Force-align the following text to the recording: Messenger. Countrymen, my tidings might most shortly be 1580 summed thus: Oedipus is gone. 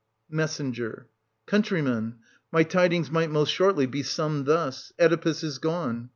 Messenger. 0.31 1.05
Countrymen, 1.45 2.15
my 2.51 2.63
tidings 2.63 3.11
might 3.11 3.29
most 3.29 3.51
shortly 3.53 3.85
be 3.85 3.99
1580 3.99 4.03
summed 4.09 4.45
thus: 4.47 4.91
Oedipus 4.99 5.43
is 5.43 5.59
gone. 5.59 6.09